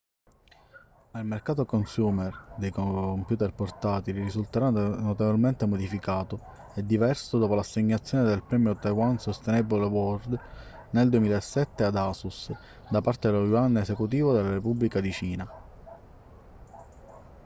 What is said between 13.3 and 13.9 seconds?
yuan